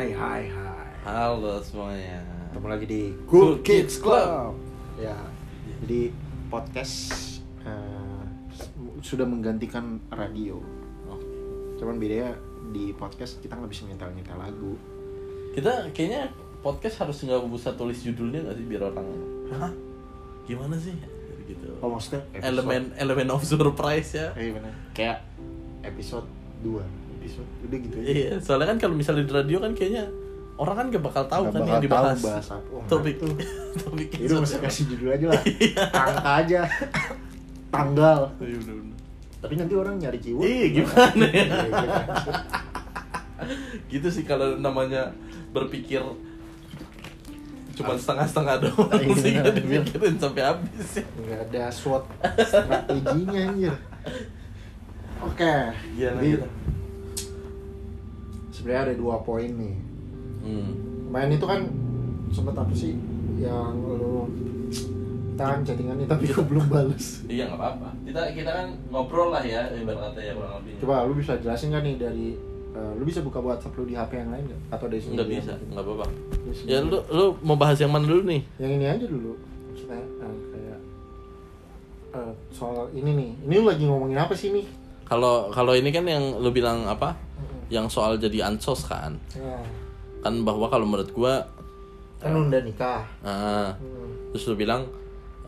[0.00, 2.24] Hai hai hai Halo semuanya.
[2.48, 4.56] Ketemu lagi di Cool Kids Kids Club
[4.96, 5.12] Ya
[5.84, 6.08] Jadi
[6.48, 7.04] podcast
[7.68, 8.24] eh,
[9.04, 10.56] Sudah menggantikan radio
[11.04, 11.20] Oh,
[11.76, 12.32] Cuman bedanya
[12.72, 14.72] di podcast kita nggak bisa nyetel-nyetel lagu
[15.52, 16.32] Kita kayaknya
[16.64, 19.04] podcast harus nggak usah tulis judulnya nggak sih biar orang
[19.52, 19.72] Hah?
[20.48, 20.96] Gimana sih?
[21.44, 21.76] Gitu.
[21.84, 24.32] Oh maksudnya episode- elemen elemen of surprise ya.
[24.32, 25.28] Eh bener Kayak
[25.84, 26.24] episode
[26.64, 26.99] 2
[27.30, 30.04] Episode udah gitu aja Iya, soalnya kan kalau misalnya di radio kan kayaknya
[30.56, 32.08] orang kan gak bakal tahu Nggak kan bakal yang dibahas.
[32.12, 32.68] tahu bahas apa.
[32.70, 33.34] Oh, Topik nah,
[33.78, 34.60] topik Itu episode.
[34.60, 35.42] kasih judul aja lah
[36.04, 36.60] Angka aja
[37.68, 38.96] Tanggal Iya, bener-bener.
[39.40, 41.42] Tapi nanti orang nyari keyword Iya, gimana ya?
[41.42, 42.30] Iya, gitu.
[43.90, 45.08] gitu sih kalau namanya
[45.50, 46.04] berpikir
[47.72, 49.48] cuma setengah-setengah doang Iya, sih iya.
[49.48, 51.04] dipikirin sampai habis ya.
[51.16, 52.04] nggak ada SWOT
[52.44, 53.72] strateginya anjir
[55.18, 55.54] oke
[55.96, 56.48] Gimana, jadi gimana?
[58.60, 59.76] Sebenarnya ada dua poin nih
[60.40, 60.72] Hmm.
[61.06, 61.60] kemarin itu kan
[62.30, 62.96] sempet apa sih
[63.36, 64.24] yang lu
[65.34, 67.88] tahan chattingan nih tapi gue belum balas Iya nggak apa-apa.
[68.02, 70.72] Kita kita kan ngobrol lah ya ibarat kata ya kurang lebih.
[70.78, 72.28] coba lu bisa jelasin gak nih dari
[72.70, 74.60] eh, lu bisa buka WhatsApp lu di HP yang lain gak?
[74.70, 76.06] atau dari sini Nggak bisa, nggak apa-apa.
[76.62, 78.40] Ya lu lu mau bahas yang mana dulu nih?
[78.56, 79.32] yang ini aja dulu
[79.66, 80.80] maksudnya eh, kayak
[82.12, 84.66] eh, soal ini nih ini lu lagi ngomongin apa sih nih
[85.02, 87.16] Kalau kalau ini kan yang lu bilang apa?
[87.70, 89.14] Yang soal jadi ansos kan?
[89.30, 89.58] ya.
[90.20, 91.40] Kan bahwa kalau menurut gua
[92.20, 94.12] kan nunda nikah ah, Hmm.
[94.28, 94.84] terus lu bilang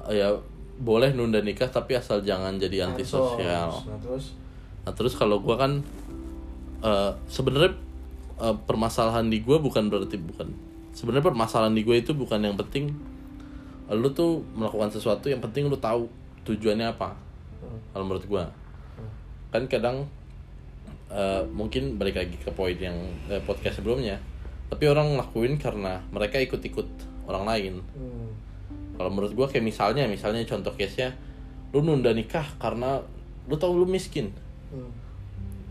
[0.08, 0.32] ya
[0.78, 3.68] boleh nunda nikah tapi asal jangan jadi antisosial.
[3.84, 4.32] Nah, terus
[4.82, 5.84] Nah terus kalau gua kan
[6.80, 7.76] eh, sebenarnya
[8.40, 10.48] eh, permasalahan di gua bukan berarti bukan
[10.90, 12.88] sebenarnya permasalahan di gua itu bukan yang penting
[13.90, 16.08] lu tuh melakukan sesuatu yang penting lu tahu
[16.42, 17.12] tujuannya apa
[17.60, 17.78] Hmm.
[17.92, 18.44] kalau menurut gua
[19.52, 20.08] kan kadang
[21.12, 22.96] eh, mungkin balik lagi ke poin yang
[23.28, 24.16] eh, podcast sebelumnya.
[24.72, 26.88] Tapi orang ngelakuin karena mereka ikut-ikut
[27.28, 27.74] orang lain.
[27.94, 28.30] Hmm.
[28.92, 31.10] kalau menurut gua kayak misalnya misalnya contoh case nya
[31.72, 33.00] lu nunda nikah karena
[33.48, 34.32] lu tahu lu miskin.
[34.72, 34.88] Hmm.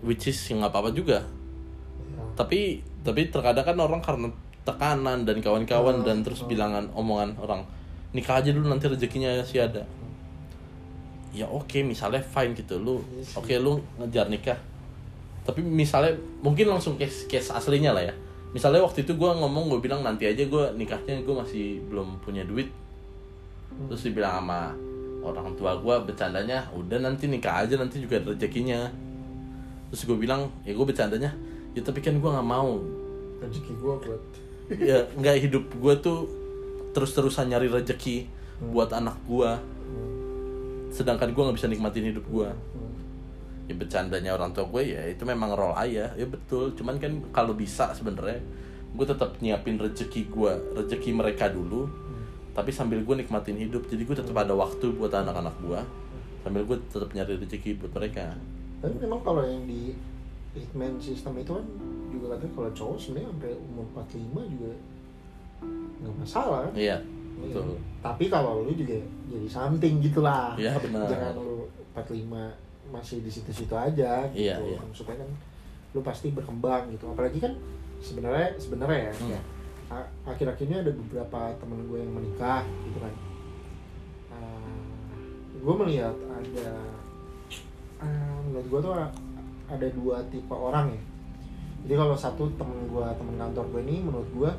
[0.02, 1.22] which is nggak apa-apa juga.
[1.22, 2.24] Ya.
[2.34, 4.30] tapi tapi terkadang kan orang karena
[4.62, 7.62] tekanan dan kawan-kawan Oh, dan terus bilangan omongan orang
[8.14, 9.86] nikah aja dulu nanti rezekinya sih ada.
[11.32, 12.78] Ya oke misalnya fine gitu.
[12.78, 14.60] Lu Iya oke lu ngejar nikah
[15.42, 16.14] tapi misalnya
[16.46, 18.14] mungkin langsung case case aslinya lah ya.
[18.52, 22.46] Misalnya waktu itu gua ngomong gue bilang nanti aja gua nikahnya gue masih belum punya
[22.46, 22.70] duit.
[23.90, 24.76] Terus dibilang sama
[25.24, 28.92] orang tua gua bercandanya udah nanti nikah aja nanti juga ada rezekinya.
[29.90, 31.32] Terus gue bilang ya gue bercandanya.
[31.74, 32.78] Ya tapi kan gua nggak mau.
[33.42, 34.22] Rezeki gua buat.
[34.78, 36.30] Ya nggak hidup gua tuh
[36.92, 38.30] terus-terusan nyari rezeki
[38.70, 39.58] buat anak gua.
[40.92, 43.11] Sedangkan gua nggak bisa nikmatin hidup Hmm.
[43.72, 46.12] Ya bercandanya orang tua gue ya itu memang role ayah.
[46.20, 46.76] Ya betul.
[46.76, 48.44] Cuman kan kalau bisa sebenarnya
[48.92, 51.88] gue tetap nyiapin rezeki gue rezeki mereka dulu.
[52.52, 55.80] Tapi sambil gue nikmatin hidup jadi gue tetap ada waktu buat anak-anak gue.
[56.44, 58.36] Sambil gue tetap nyari rezeki buat mereka.
[58.84, 59.96] Tapi memang kalau yang di
[60.52, 61.64] hitman system itu kan
[62.12, 64.72] juga katanya kalau cowok sebenarnya sampai umur 45 juga
[66.02, 66.74] nggak masalah kan?
[66.76, 66.98] Iya
[67.42, 67.58] Iya.
[67.58, 67.74] betul.
[68.02, 70.54] Tapi kalau lu juga jadi something gitulah.
[70.60, 71.08] Iya, benar.
[71.10, 71.66] jangan lu
[71.98, 72.54] 45
[72.92, 74.46] masih di situ-situ aja gitu.
[74.46, 74.80] Iya, iya.
[74.92, 75.30] supaya kan
[75.92, 77.08] lu pasti berkembang gitu.
[77.08, 77.56] Apalagi kan
[78.00, 79.32] sebenarnya sebenarnya ya, Hmm.
[79.32, 79.42] ya
[79.92, 83.14] a- akhir-akhir ini ada beberapa temen gue yang menikah gitu kan.
[85.62, 86.74] Gue melihat ada
[88.02, 88.94] ah, menurut gue tuh
[89.70, 91.02] ada dua tipe orang ya.
[91.86, 94.52] Jadi kalau satu temen gue temen kantor gue ini menurut gue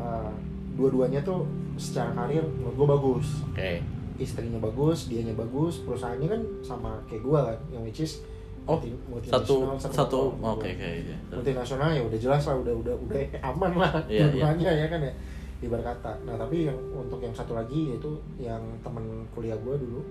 [0.00, 0.32] ah,
[0.72, 1.44] dua-duanya tuh
[1.76, 3.26] secara karir menurut gue bagus.
[3.52, 8.20] Oke istrinya bagus, dianya bagus, perusahaannya kan sama kayak gua kan, yang which is
[8.68, 8.76] oh
[9.24, 11.16] satu satu oke oke iya.
[11.32, 13.22] multinasional ya udah jelas lah, udah udah udah
[13.54, 15.12] aman lah Iya, dua-duanya ya kan ya
[15.58, 16.12] ibarat kata.
[16.28, 20.02] Nah tapi yang untuk yang satu lagi yaitu yang temen kuliah gua dulu,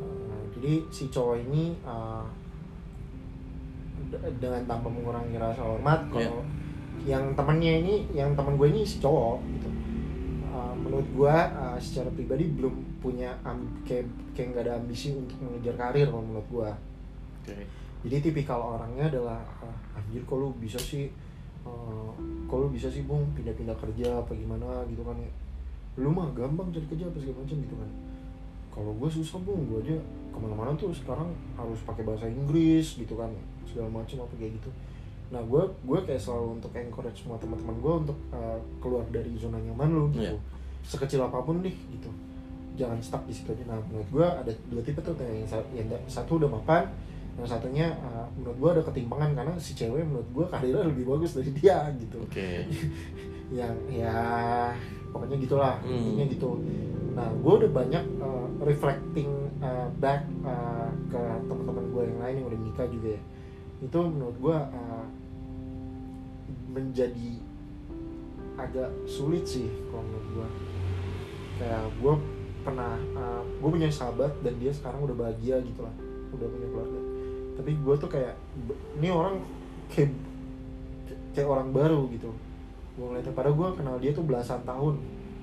[0.00, 2.24] uh, jadi si cowok ini uh,
[4.10, 6.26] de- dengan tanpa mengurangi rasa hormat, Iya.
[6.30, 6.42] kalau
[7.00, 9.68] yang temennya ini, yang temen gue ini si cowok gitu.
[10.50, 14.04] Uh, menurut gua uh, secara pribadi belum punya am- kayak
[14.36, 16.70] kayak nggak ada ambisi untuk mengejar karir kalau menurut gua.
[17.42, 17.64] Oke.
[18.00, 21.08] Jadi tipikal orangnya adalah ah, anjir kok lu bisa sih
[21.68, 22.12] uh,
[22.48, 25.30] kok lu bisa sih bung pindah-pindah kerja apa gimana gitu kan ya.
[26.00, 27.90] Lu mah gampang cari kerja apa segala macam gitu kan.
[28.70, 29.96] Kalau gue susah bung gue aja
[30.30, 33.28] ke mana-mana tuh sekarang harus pakai bahasa Inggris gitu kan
[33.68, 34.70] segala macam apa kayak gitu.
[35.30, 39.60] Nah gue gue kayak selalu untuk encourage semua teman-teman gue untuk uh, keluar dari zona
[39.60, 40.36] nyaman lu gitu.
[40.36, 40.40] Iya.
[40.80, 42.08] sekecil apa pun deh gitu
[42.80, 43.64] jangan stuck di situ aja.
[43.68, 45.44] Nah menurut gue ada dua tipe tuh yang,
[46.08, 46.88] satu udah mapan
[47.36, 51.36] yang satunya uh, menurut gue ada ketimpangan karena si cewek menurut gue karirnya lebih bagus
[51.36, 52.18] dari dia gitu.
[52.24, 52.64] Oke.
[53.60, 54.16] Yang ya
[55.10, 55.90] pokoknya gitulah Hmm.
[55.90, 56.50] intinya gitu.
[57.18, 59.30] Nah gue udah banyak uh, reflecting
[59.60, 63.22] uh, back uh, ke teman-teman gue yang lain yang udah nikah juga ya.
[63.82, 65.06] Itu menurut gue uh,
[66.70, 67.30] menjadi
[68.54, 70.48] agak sulit sih kalau menurut gue
[71.58, 72.14] kayak gue
[72.60, 75.94] pernah uh, gue punya sahabat dan dia sekarang udah bahagia gitu lah
[76.30, 77.00] udah punya keluarga.
[77.60, 78.34] Tapi gue tuh kayak
[79.00, 79.42] ini orang
[79.90, 80.10] kayak
[81.34, 82.30] kayak orang baru gitu.
[82.94, 84.94] Gue ngeliatnya padahal gue kenal dia tuh belasan tahun.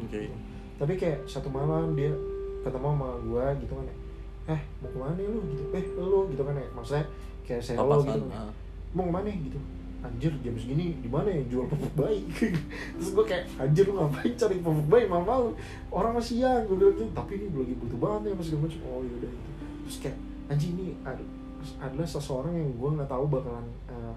[0.05, 0.31] Oke.
[0.77, 2.13] Tapi kayak satu malam dia
[2.61, 3.97] ketemu sama gue gitu kan ya
[4.47, 5.39] eh mau ke mana lu?
[5.51, 6.67] Gitu eh lu gitu kan ya.
[6.71, 7.05] Maksudnya
[7.43, 8.19] kayak saya lo gitu.
[8.31, 8.51] ah.
[8.95, 9.27] mau ke mana?
[9.29, 9.59] Gitu
[10.07, 11.43] anjir jam segini di mana ya?
[11.45, 12.23] Jual pupuk bayi.
[12.95, 15.05] Terus gue kayak anjir lu ngapain cari pupuk bayi?
[15.05, 15.51] Mama lu
[15.89, 17.05] orang masih siang gue bilang gitu.
[17.11, 18.79] Tapi ini lagi butuh banget ya mas macam.
[18.85, 19.49] Oh yaudah gitu.
[19.83, 20.17] Terus kayak
[20.47, 21.35] anjing ini ad-
[21.77, 24.15] adalah seseorang yang gue nggak tahu bakalan eh,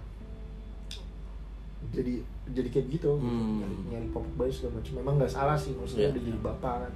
[1.91, 2.15] jadi
[2.51, 3.11] jadi kayak gitu.
[3.17, 3.61] Hmm.
[3.61, 4.93] nyari, nyari pupuk bayi segala macam.
[4.97, 6.13] Memang nggak salah sih maksudnya Iya.
[6.13, 6.93] udah jadi bapak kan.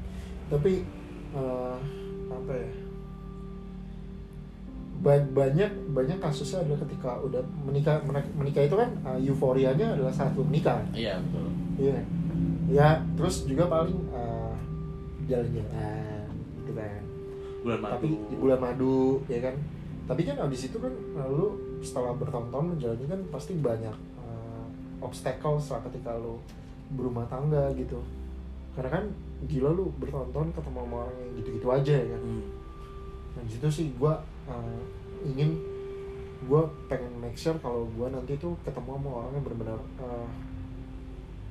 [0.51, 0.73] Tapi
[1.35, 1.77] eh,
[2.31, 2.69] apa ya
[5.05, 10.33] banyak banyak kasusnya adalah ketika udah menikah menik- menikah itu kan uh, euforianya adalah saat
[10.33, 10.81] lu menikah.
[10.97, 11.49] Iya betul.
[11.77, 11.99] Iya.
[12.73, 14.57] Ya terus juga paling uh,
[15.29, 16.25] jalan-jalan
[16.65, 17.03] gitu kan.
[17.61, 17.93] Bulan madu.
[18.01, 19.55] Tapi di bulan madu ya kan.
[20.09, 21.47] Tapi kan abis itu kan uh, lu
[21.85, 24.65] setelah bertahun-tahun menjalani kan pasti banyak uh,
[25.05, 26.41] obstacles lah ketika lu
[26.97, 28.01] berumah tangga gitu.
[28.73, 29.05] Karena kan
[29.45, 32.23] gila lu bertahun-tahun ketemu sama orang yang gitu-gitu aja ya kan.
[32.25, 32.47] Hmm.
[33.37, 34.15] Nah di situ sih gue
[35.25, 35.57] ingin
[36.45, 40.29] gue pengen make sure kalau gue nanti tuh ketemu sama orang yang benar-benar uh,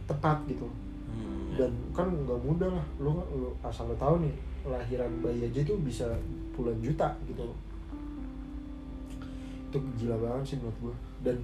[0.05, 0.69] tepat gitu.
[1.09, 5.61] Hmm, dan kan nggak mudah lah lu, lu asal lu tahu nih lahiran bayi aja
[5.65, 6.05] tuh bisa
[6.53, 7.49] puluhan juta gitu.
[9.73, 10.95] Itu gila banget sih menurut gue
[11.25, 11.37] dan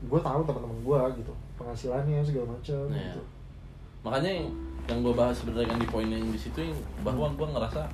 [0.00, 3.12] gue tahu teman-teman gue gitu penghasilannya segala macam Iya.
[3.12, 3.22] gitu.
[4.00, 4.48] Makanya yang,
[4.88, 7.84] yang gue bahas sebenarnya kan di poin yang di situ yang bahwa gue ngerasa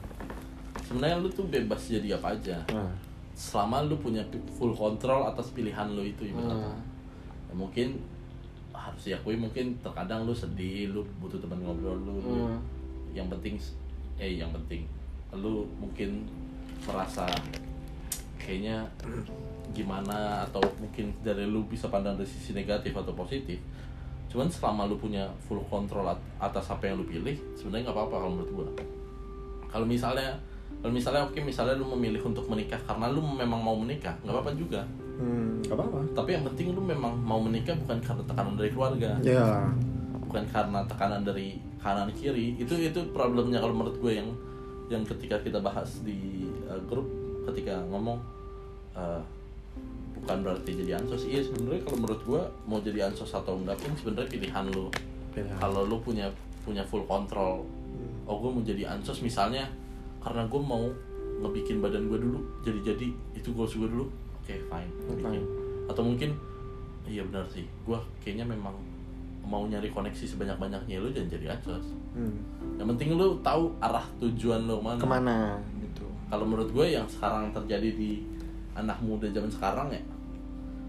[0.86, 2.56] sebenarnya lu tuh bebas jadi apa aja.
[2.70, 2.90] Nah,
[3.34, 4.22] selama lu punya
[4.54, 6.78] full control atas pilihan lu itu ibaratnya nah,
[7.50, 8.00] ya, mungkin
[8.72, 12.60] harus diakui mungkin terkadang lu sedih lu butuh teman ngobrol lu, lu Hmm.
[13.12, 13.58] yang penting
[14.16, 14.86] eh yang penting.
[15.34, 16.24] Lu mungkin
[16.86, 17.26] merasa
[18.38, 18.86] kayaknya
[19.74, 23.58] gimana atau mungkin dari lu bisa pandang dari sisi negatif atau positif.
[24.30, 28.16] Cuman selama lu punya full control at- atas apa yang lu pilih sebenarnya nggak apa-apa
[28.16, 28.68] kalau menurut gua.
[29.68, 30.32] Kalau misalnya
[30.82, 34.52] kalau misalnya oke misalnya lu memilih untuk menikah karena lu memang mau menikah nggak apa-apa
[34.54, 34.82] juga.
[35.16, 35.98] Hmm, gak apa-apa.
[36.12, 39.10] Tapi yang penting lu memang mau menikah bukan karena tekanan dari keluarga.
[39.24, 39.72] Ya
[40.26, 42.58] bukan karena tekanan dari kanan kiri.
[42.58, 44.28] Itu itu problemnya kalau menurut gue yang
[44.92, 47.06] yang ketika kita bahas di uh, grup
[47.48, 48.18] ketika ngomong
[48.98, 49.22] uh,
[50.20, 51.24] bukan berarti jadi ansos.
[51.24, 54.92] Iya sebenarnya kalau menurut gue mau jadi ansos atau enggak pun sebenarnya pilihan lu.
[55.36, 56.28] Kalau lu punya
[56.66, 57.64] punya full control
[57.96, 58.28] Hmm.
[58.28, 59.64] oh gue mau jadi ansos misalnya
[60.26, 60.90] karena gue mau
[61.38, 65.22] ngebikin badan gue dulu jadi jadi itu goals gue dulu oke fine Oke.
[65.22, 65.42] bikin.
[65.86, 66.30] atau mungkin
[67.04, 68.74] iya benar sih gue kayaknya memang
[69.40, 71.86] mau nyari koneksi sebanyak banyaknya lu jangan jadi ansos
[72.16, 72.32] Hmm.
[72.74, 77.04] yang penting lu tahu arah tujuan lu mana ke mana gitu kalau menurut gue yang
[77.04, 78.24] sekarang terjadi di
[78.72, 80.00] anak muda zaman sekarang ya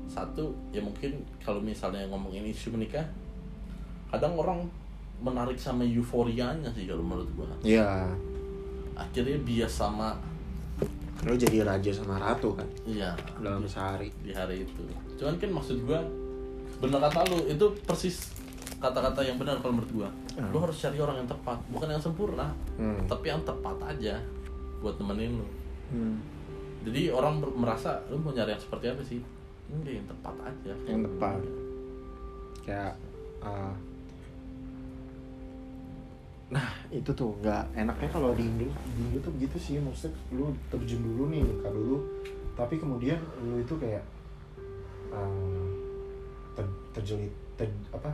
[0.08, 3.04] satu ya mungkin kalau misalnya ngomongin isu menikah
[4.08, 4.64] kadang orang
[5.20, 8.08] menarik sama euforianya sih kalau menurut gue Iya,
[8.98, 10.18] akhirnya bias sama
[11.24, 14.14] lu jadi raja sama ratu kan iya dalam sehari.
[14.22, 14.82] di hari itu
[15.16, 16.02] cuman kan maksud gua
[16.78, 18.34] bener kata lu itu persis
[18.78, 20.54] kata-kata yang benar kalau menurut gua Hmm.
[20.54, 23.02] lu harus cari orang yang tepat bukan yang sempurna Hmm.
[23.10, 24.22] tapi yang tepat aja
[24.78, 25.48] buat nemenin lu
[25.90, 26.22] Hmm.
[26.84, 29.20] jadi orang merasa lu mau nyari yang seperti apa sih
[29.68, 31.40] enggak yang tepat aja Yang tepat.
[32.62, 32.94] Kayak
[33.42, 33.74] uh,
[36.48, 40.48] Nah, itu tuh nggak enaknya kalau di Indo, di Indo tuh begitu sih, maksudnya lu
[40.72, 42.00] terjun dulu nih, nikah dulu,
[42.56, 44.00] tapi kemudian lu itu kayak
[45.12, 45.68] uh,
[46.56, 48.12] ter- terjelit, ter- apa?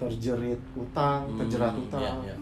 [0.00, 2.36] terjerit utang, Hmm, terjerat iya, utang, iya.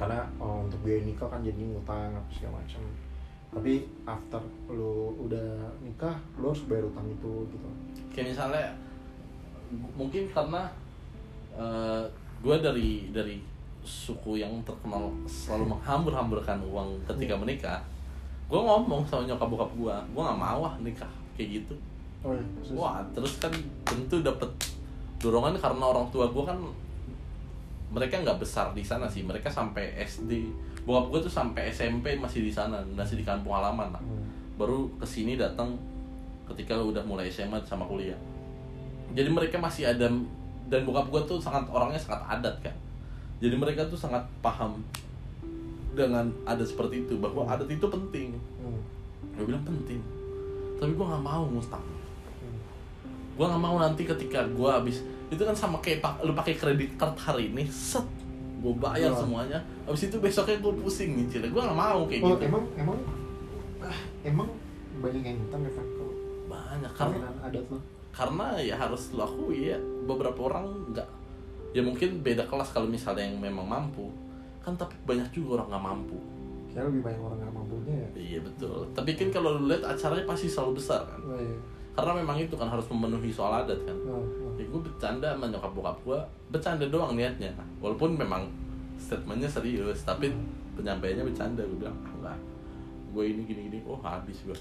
[0.00, 2.80] karena oh, untuk biaya nikah kan jadi ngutang apa segala macam.
[3.50, 4.40] Tapi after
[4.72, 7.68] lu udah nikah lu harus bayar utang itu gitu.
[8.14, 8.66] Kayak misalnya
[9.98, 10.70] mungkin karena
[11.60, 12.08] eh
[12.40, 13.36] gue dari dari
[13.80, 17.40] suku yang terkenal selalu menghambur-hamburkan uang ketika Iya.
[17.40, 17.80] menikah
[18.46, 21.74] gue ngomong sama nyokap bokap gue gue nggak mau ah nikah kayak gitu.
[22.20, 23.52] Oh iya wah terus kan
[23.84, 24.48] tentu dapat
[25.16, 26.58] dorongan karena orang tua gue kan
[27.90, 30.46] mereka nggak besar di sana sih mereka sampai SD
[30.82, 34.02] bokap gue tuh sampai SMP masih di sana masih di kampung halaman lah.
[34.02, 34.24] Hmm.
[34.56, 35.72] baru ke sini datang
[36.44, 38.18] ketika udah mulai SMA sama kuliah.
[39.10, 40.04] Jadi mereka masih ada
[40.70, 42.74] dan bokap gue tuh sangat orangnya sangat adat kan
[43.36, 44.78] jadi mereka tuh sangat paham
[45.90, 48.38] dengan adat seperti itu bahwa adat itu penting.
[48.56, 48.78] Hmm.
[49.32, 49.98] gue bilang penting.
[50.76, 52.58] Tapi gue nggak mau ngutang Hmm.
[53.32, 56.94] gue nggak mau nanti ketika gue habis itu kan sama kayak pak- lu pakai kredit
[56.94, 58.06] card hari ini set
[58.60, 59.18] gue bayar Iya.
[59.18, 59.58] semuanya.
[59.82, 62.44] Habis itu besoknya gue pusing nyicil gue nggak mau kayak Oh, gitu.
[62.46, 62.98] emang emang
[63.80, 64.48] ah, emang
[65.00, 65.86] banyak yang ngutang ya kan
[66.46, 67.78] banyak karena adat lo.
[68.10, 71.08] Karena ya harus lo akui ya beberapa orang nggak
[71.70, 74.10] ya mungkin beda kelas kalau misalnya yang memang mampu.
[74.60, 76.18] Kan tapi banyak juga orang nggak mampu.
[76.70, 78.08] Kayak lebih banyak orang nggak mampunya ya.
[78.18, 78.80] iya betul.
[78.94, 81.20] Tapi kan kalau lu lihat acaranya pasti selalu besar kan?
[81.26, 81.58] Oh, iya.
[81.90, 83.98] karena memang itu kan harus memenuhi soal adat kan?
[84.06, 84.54] Oh, oh.
[84.54, 86.18] ya gue bercanda sama nyokap bokap gue
[86.54, 87.50] bercanda doang niatnya.
[87.82, 88.46] Walaupun memang
[89.00, 90.30] statementnya serius tapi
[90.76, 92.38] penyampaiannya bercanda gue bilang ah enggak
[93.10, 94.54] gue ini gini gini oh habis gue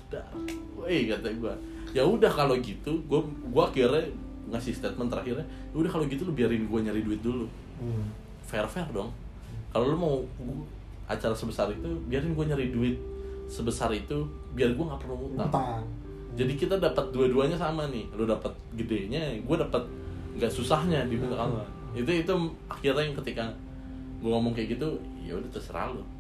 [0.78, 1.54] woi kata gue
[1.94, 4.06] ya udah kalau gitu gue gue akhirnya
[4.50, 7.46] ngasih statement terakhirnya "Ya udah kalau gitu lu biarin gue nyari duit dulu.
[7.80, 8.10] Hmm.
[8.44, 9.14] fair fair dong.
[9.70, 10.16] Kalau lu mau
[11.06, 12.98] acara sebesar itu biarin gue nyari duit
[13.46, 14.26] sebesar itu
[14.58, 15.82] biar gue nggak perlu Utang.
[16.34, 18.10] jadi kita dapat dua-duanya sama nih.
[18.18, 19.86] Lu dapat gedenya gue dapat
[20.38, 21.66] nggak susahnya di muka Allah
[21.98, 22.34] itu itu
[22.70, 23.50] akhirnya yang ketika
[24.22, 26.02] gue ngomong kayak gitu ya udah terserah lu.
[26.02, 26.19] Hmm.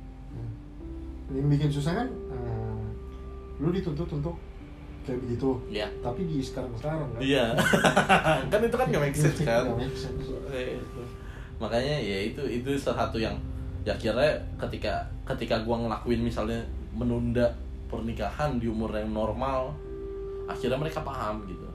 [1.30, 2.82] Yang bikin susah kan, eh,
[3.58, 4.36] lu dituntut untuk
[5.02, 5.50] kayak begitu.
[5.68, 7.20] ya Tapi di sekarang sekarang kan.
[7.20, 7.54] iya
[8.52, 10.26] kan itu kan nggak make sense kan Nggak make sense.
[11.58, 13.36] makanya ya itu itu salah satu yang
[13.82, 14.94] ya akhirnya ketika
[15.26, 17.52] ketika gua ngelakuin misalnya menunda
[17.88, 19.74] pernikahan di umur yang normal
[20.46, 21.66] akhirnya mereka paham gitu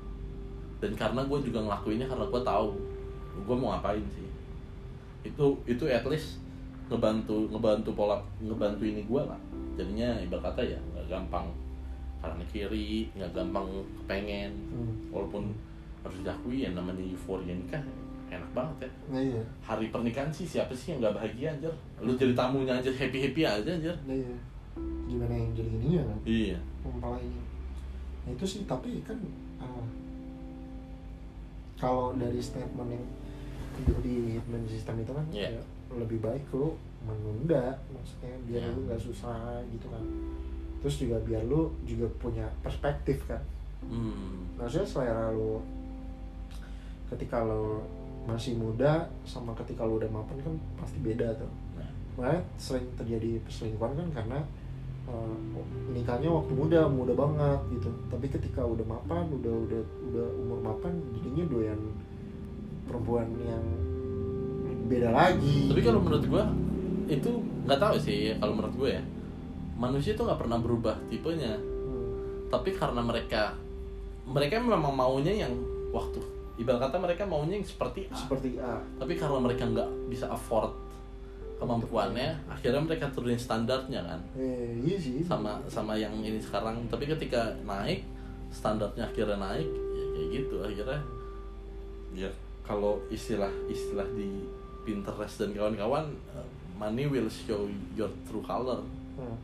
[0.79, 2.67] dan karena gue juga ngelakuinnya karena gue tahu
[3.41, 4.29] gue mau ngapain sih
[5.25, 6.44] itu itu at least
[6.87, 9.41] ngebantu ngebantu pola ngebantu ini gue lah
[9.75, 11.47] jadinya ibarat kata ya nggak gampang
[12.21, 13.67] kanan kiri nggak gampang
[13.99, 14.95] kepengen Hmm.
[15.11, 15.53] walaupun
[16.00, 17.81] harus diakui ya namanya euforia nikah
[18.29, 19.43] enak banget ya Nah iya.
[19.61, 23.43] hari pernikahan sih siapa sih yang nggak bahagia anjir lu jadi tamunya aja happy happy
[23.43, 24.35] aja anjir Nah iya.
[25.07, 26.19] Gimana yang jadi gini ya kan?
[26.25, 27.43] iya mempelainya
[28.25, 29.17] nah, itu sih tapi kan
[29.59, 29.85] ah,
[31.76, 33.05] kalau dari statement yang
[34.00, 35.50] di hidden system itu kan Iya.
[35.50, 35.62] ya,
[35.97, 36.75] lebih baik lu
[37.05, 38.73] menunda maksudnya biar Iya.
[38.73, 40.03] lu nggak susah gitu kan.
[40.81, 43.41] Terus juga biar lu juga punya perspektif kan.
[43.85, 44.49] Hmm.
[44.57, 45.61] maksudnya selera lu
[47.13, 47.85] ketika lu
[48.25, 51.53] masih muda sama ketika lu udah mapan kan pasti beda tuh.
[51.77, 51.85] Nah,
[52.17, 54.39] makanya sering terjadi perselingkuhan kan karena
[55.05, 55.37] uh,
[55.93, 57.93] nikahnya waktu muda muda banget gitu.
[58.09, 61.81] Tapi ketika udah mapan udah udah udah umur mapan jadinya doyan
[62.89, 63.61] perempuan yang
[64.87, 65.69] beda lagi.
[65.73, 66.45] Tapi kalau menurut gue
[67.09, 67.31] itu
[67.69, 69.03] nggak tahu sih kalau menurut gue ya.
[69.75, 71.57] Manusia tuh nggak pernah berubah tipenya.
[71.85, 72.49] Hmm.
[72.49, 73.50] tapi karena mereka
[74.25, 75.53] mereka memang maunya yang
[75.93, 76.21] waktu.
[76.55, 78.14] Ibarat kata mereka maunya yang seperti A.
[78.14, 78.79] Seperti A.
[78.97, 80.71] Tapi karena mereka nggak bisa afford
[81.55, 84.21] kemampuannya akhirnya mereka turunin standarnya kan.
[84.38, 85.21] Eh, iya sih.
[85.26, 86.79] Sama sama yang ini sekarang.
[86.87, 88.07] Tapi ketika naik
[88.55, 91.00] standarnya akhirnya naik ya kayak gitu akhirnya.
[92.14, 92.31] Ya
[92.64, 94.47] kalau istilah istilah di
[94.85, 98.85] Pinterest dan kawan-kawan eh, money will show your true color.
[99.14, 99.38] Hmm.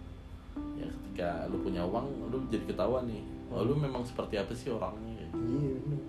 [0.74, 3.22] ya ketika lu punya uang lu jadi ketahuan nih.
[3.50, 5.36] Oh, lu memang seperti apa sih orangnya gitu.
[5.38, 6.02] iya bener.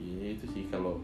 [0.00, 0.96] Iya itu sih kalau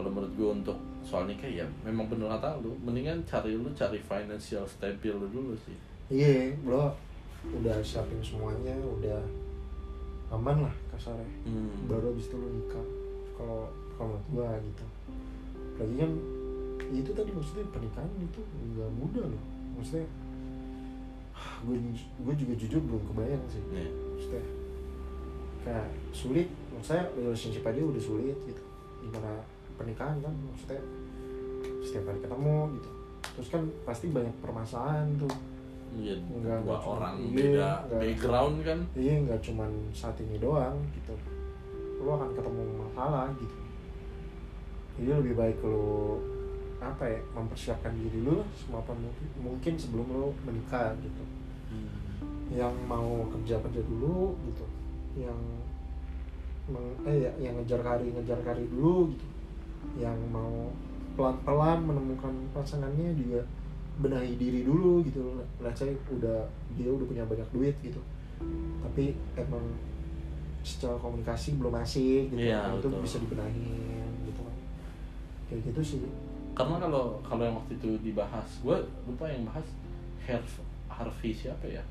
[0.00, 2.72] kalau menurut gue untuk soal nikah ya memang bener kata lu.
[2.80, 5.76] Mendingan cari lu cari financial stable lu dulu sih.
[6.08, 6.92] Iya lo
[7.40, 9.20] udah siapin semuanya udah
[10.32, 11.28] aman lah kasarnya.
[11.44, 11.84] Hmm.
[11.84, 12.86] baru habis itu lo nikah.
[13.36, 14.84] Kalau kalau menurut gua gitu
[15.80, 16.12] lagi kan
[16.90, 19.44] itu tadi maksudnya pernikahan itu nggak mudah loh.
[19.78, 20.06] Maksudnya
[21.60, 23.62] gue gue juga jujur belum kebayang sih.
[23.70, 23.88] Nih.
[24.12, 24.42] maksudnya
[25.60, 26.48] kayak sulit.
[26.72, 28.62] Maksudnya relationship aja udah sulit gitu.
[29.00, 29.40] Gimana
[29.74, 30.80] pernikahan kan maksudnya
[31.80, 32.90] setiap hari ketemu gitu.
[33.30, 35.32] Terus kan pasti banyak permasalahan tuh.
[35.90, 37.98] Iya, Enggak, dua enggak cuma- orang iya, beda enggak.
[37.98, 38.78] background kan.
[38.94, 41.14] iya nggak cuman saat ini doang gitu.
[42.00, 43.56] Lo akan ketemu masalah gitu
[45.00, 46.20] jadi lebih baik lo
[46.80, 51.24] apa ya mempersiapkan diri lo lah semampu mungkin, mungkin sebelum lo menikah gitu.
[52.52, 54.64] Yang mau kerja kerja dulu gitu.
[55.16, 55.38] Yang
[56.68, 59.26] meng- eh ya, yang ngejar kari ngejar kari dulu gitu.
[59.96, 60.68] Yang mau
[61.16, 63.40] pelan pelan menemukan pasangannya juga
[64.00, 65.40] benahi diri dulu gitu.
[65.60, 66.44] Let's say udah
[66.76, 68.00] dia udah punya banyak duit gitu.
[68.84, 69.64] Tapi emang
[70.60, 72.40] secara komunikasi belum asik gitu.
[72.50, 73.88] Iya, Nah, itu bisa dibenahin.
[74.00, 74.09] kan
[75.50, 75.98] kayak gitu sih.
[76.54, 79.66] Karena kalau kalau yang waktu itu dibahas gue lupa yang bahas
[80.22, 80.46] Harv
[80.86, 81.82] Harvey siapa ya?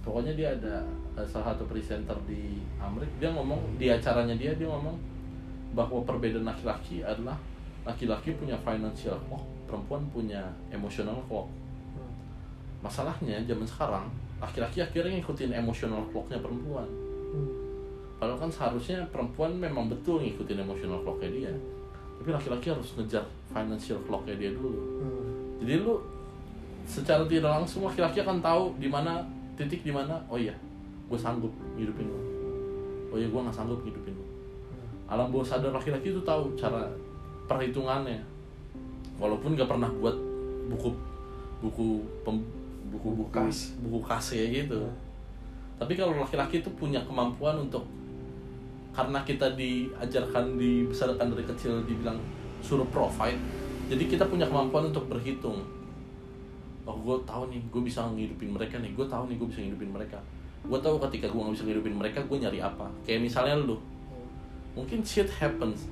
[0.00, 0.80] Pokoknya dia ada
[1.14, 4.96] eh, salah satu presenter di Amerika dia ngomong di acaranya dia dia ngomong
[5.70, 7.36] bahwa perbedaan laki-laki adalah
[7.86, 10.42] laki-laki punya financial clock perempuan punya
[10.74, 11.46] emotional clock
[11.90, 12.06] Hmm.
[12.86, 14.06] masalahnya zaman sekarang
[14.38, 16.86] laki-laki akhirnya ngikutin emotional clocknya perempuan.
[17.34, 17.50] Hmm.
[18.22, 21.52] padahal kan seharusnya perempuan memang betul ngikutin emotional clocknya dia
[22.20, 24.76] tapi laki-laki harus ngejar financial clocknya dia dulu.
[24.76, 25.56] Hmm.
[25.64, 25.96] jadi lu
[26.84, 29.24] secara tidak langsung laki-laki akan tahu di mana
[29.56, 30.52] titik di mana oh iya
[31.08, 31.50] gue sanggup
[31.80, 32.20] ngidupin lu.
[33.10, 34.24] Oh iya gue nggak sanggup ngidupin lu.
[35.10, 36.86] Alam bawah sadar laki-laki itu tahu cara
[37.50, 38.22] perhitungannya.
[39.18, 40.14] Walaupun gak pernah buat
[40.70, 40.94] buku
[41.60, 42.40] buku pem,
[42.94, 43.74] buku buku Kas.
[43.82, 44.80] buku kas kayak gitu.
[45.76, 47.84] Tapi kalau laki-laki itu punya kemampuan untuk
[48.90, 52.18] karena kita diajarkan dibesarkan dari kecil dibilang
[52.60, 53.38] suruh provide
[53.90, 55.66] jadi kita punya kemampuan untuk berhitung.
[56.86, 59.90] Oh gue tahu nih gue bisa ngidupin mereka nih gue tahu nih gue bisa ngidupin
[59.90, 60.18] mereka.
[60.62, 62.86] Gue tahu ketika gue nggak bisa ngidupin mereka gue nyari apa.
[63.02, 63.74] Kayak misalnya lu.
[64.78, 65.90] Mungkin shit happens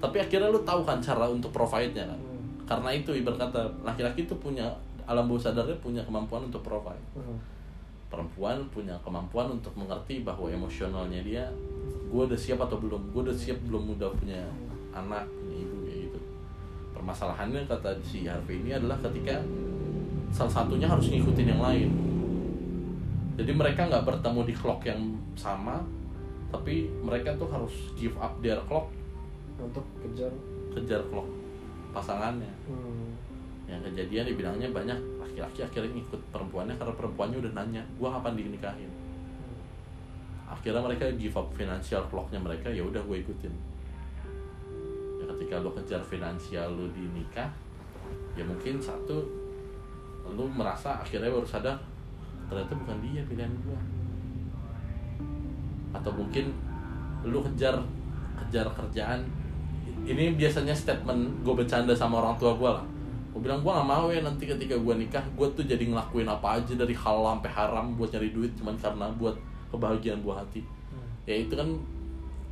[0.00, 2.16] tapi akhirnya lu tahu kan cara untuk provide-nya kan?
[2.16, 2.64] Hmm.
[2.64, 4.64] karena itu ibarat kata laki-laki itu punya
[5.04, 7.04] alam bawah sadarnya punya kemampuan untuk provide.
[7.12, 7.36] Hmm.
[8.10, 11.46] perempuan punya kemampuan untuk mengerti bahwa emosionalnya dia
[12.10, 13.14] gue udah siap atau belum?
[13.14, 14.42] Gue udah siap belum udah punya
[14.90, 16.20] anak punya ibu kayak gitu.
[16.98, 19.38] Permasalahannya kata si Harvey ini adalah ketika
[20.34, 21.90] salah satunya harus ngikutin yang lain.
[23.38, 25.00] Jadi mereka nggak bertemu di clock yang
[25.38, 25.80] sama
[26.50, 28.90] tapi mereka tuh harus give up their clock
[29.62, 30.34] untuk kejar.
[30.74, 31.26] kejar clock
[31.94, 32.50] pasangannya.
[32.66, 33.14] Hmm.
[33.70, 38.90] yang kejadian dibilangnya banyak laki-laki akhirnya ngikut perempuannya karena perempuannya udah nanya gua kapan dinikahin
[40.50, 43.54] akhirnya mereka give up financial clocknya mereka ya udah gue ikutin.
[45.22, 47.46] Ya ketika lo kejar finansial lo di nikah
[48.34, 49.22] ya mungkin satu
[50.26, 51.78] lo merasa akhirnya baru sadar
[52.50, 53.78] ternyata bukan dia pilihan gua.
[55.94, 56.50] Atau mungkin
[57.22, 57.78] lu kejar
[58.42, 59.22] kejar kerjaan.
[60.00, 62.82] Ini biasanya statement gue bercanda sama orang tua gue lah.
[63.30, 66.58] Gue bilang gue gak mau ya nanti ketika gue nikah gue tuh jadi ngelakuin apa
[66.58, 69.36] aja dari halal sampai haram buat nyari duit cuman karena buat
[69.70, 70.60] kebahagiaan buah hati.
[70.90, 71.06] Hmm.
[71.24, 71.68] ya itu kan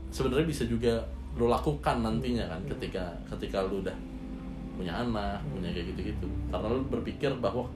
[0.08, 0.94] sebenarnya bisa juga
[1.36, 2.70] lo lakukan nantinya kan Hmm.
[2.74, 3.04] ketika
[3.36, 3.94] ketika lu udah
[4.78, 7.66] punya anak punya kayak gitu gitu karena lu berpikir bahwa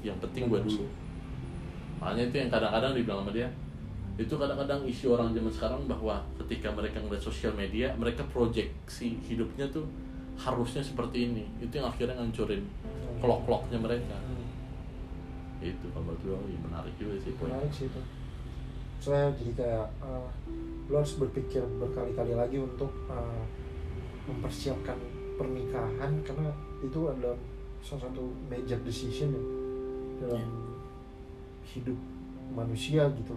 [0.00, 0.86] yang penting gue dulu.
[2.00, 3.48] Makanya itu yang kadang-kadang dibilang sama dia
[4.16, 9.64] itu kadang-kadang isu orang zaman sekarang bahwa ketika mereka ngeliat sosial media mereka proyeksi hidupnya
[9.68, 9.84] tuh
[10.40, 11.44] harusnya seperti ini.
[11.60, 12.64] Itu yang akhirnya ngancurin
[13.20, 14.16] clock-clocknya mereka.
[14.16, 14.38] Hmm.
[15.60, 18.00] itu kalau menurut gue ya menarik juga sih poin menarik sih itu
[19.00, 20.28] saya jadi kayak eh,
[20.92, 23.44] lo harus berpikir berkali-kali lagi untuk eh,
[24.28, 25.00] mempersiapkan
[25.40, 26.52] pernikahan karena
[26.84, 27.34] itu adalah
[27.80, 29.42] salah satu major decision ya
[30.20, 30.44] dalam
[31.64, 31.96] hidup
[32.52, 33.32] manusia gitu.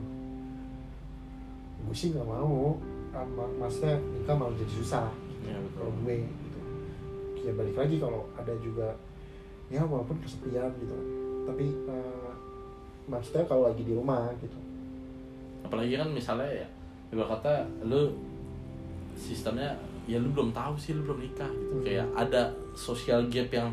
[1.87, 2.75] Gue sih nggak mau
[3.15, 5.07] ah, ma- maksudnya nikah malah jadi susah.
[5.47, 5.79] Ya betul.
[5.79, 6.59] Kalau gue gitu.
[7.47, 8.99] Ya balik lagi kalau ada juga
[9.71, 10.97] ya walaupun kesepian gitu.
[11.47, 12.31] Tapi eh,
[13.07, 14.72] maksudnya kalau lagi di rumah gitu
[15.63, 16.67] apalagi kan misalnya ya
[17.13, 17.53] ibarat kata
[17.87, 18.11] lu
[19.15, 19.73] sistemnya
[20.03, 21.73] ya lu belum tahu sih lu belum nikah gitu.
[21.79, 21.83] Hmm.
[21.85, 23.69] kayak ada social gap yang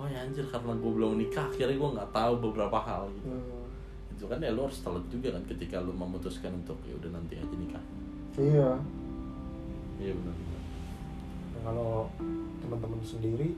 [0.00, 3.36] oh ya anjir karena gue belum nikah akhirnya gue nggak tahu beberapa hal gitu.
[3.36, 3.68] Hmm,
[4.16, 7.36] itu kan ya lu harus telat juga kan ketika lu memutuskan untuk ya udah nanti
[7.36, 7.84] aja nikah.
[8.40, 8.70] Iya.
[10.00, 10.36] Iya benar.
[10.40, 12.08] Nah, kalau
[12.64, 13.52] teman-teman sendiri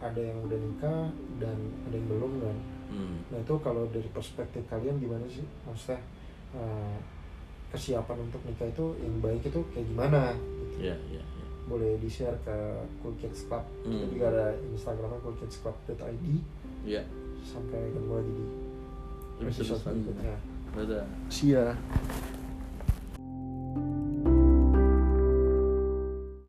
[0.00, 1.08] ada yang udah nikah
[1.40, 1.56] dan
[1.88, 2.58] ada yang belum kan?
[2.90, 3.22] Hmm.
[3.30, 5.46] nah itu kalau dari perspektif kalian gimana sih?
[5.64, 6.02] Maksudnya
[6.56, 6.98] eh,
[7.70, 10.34] kesiapan untuk nikah itu yang baik itu kayak gimana?
[10.34, 10.90] Gitu.
[10.90, 11.46] iya iya iya.
[11.70, 12.56] Boleh di share ke
[13.02, 13.62] Cool Kids Club.
[13.86, 13.94] Hmm.
[13.94, 16.26] kita juga ada instagramnya coolkidsclub.id
[16.82, 17.02] iya.
[17.46, 18.46] Sampai ketemu lagi di
[19.46, 20.36] episode selanjutnya berikutnya.
[20.70, 21.04] Dadah.
[21.30, 21.74] See ya